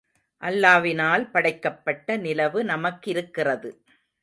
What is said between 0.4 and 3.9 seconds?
அல்லாவினால் படைக்கப்பட்ட நிலவு நமக்கிருக்கிறது.